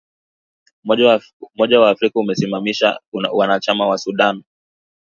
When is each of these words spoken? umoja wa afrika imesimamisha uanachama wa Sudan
umoja 1.55 1.79
wa 1.79 1.89
afrika 1.89 2.19
imesimamisha 2.19 2.99
uanachama 3.33 3.87
wa 3.87 3.97
Sudan 3.97 4.43